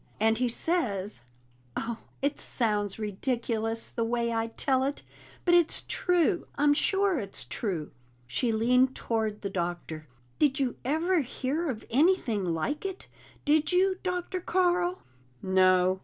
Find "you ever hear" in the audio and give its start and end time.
10.59-11.69